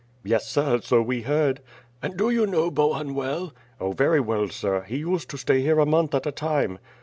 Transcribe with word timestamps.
"Yes, 0.23 0.47
sir, 0.49 0.79
so 0.81 0.99
we 1.03 1.21
heard." 1.21 1.59
"And 2.01 2.17
do 2.17 2.31
you 2.31 2.47
know 2.47 2.71
Bohun 2.71 3.13
well?" 3.13 3.53
"Oh, 3.79 3.91
very 3.91 4.19
well, 4.19 4.47
sir; 4.49 4.81
he 4.81 4.97
used 4.97 5.29
to 5.29 5.37
stay 5.37 5.61
here 5.61 5.77
a 5.79 5.85
month 5.85 6.15
at 6.15 6.25
a 6.25 6.31
time." 6.31 6.79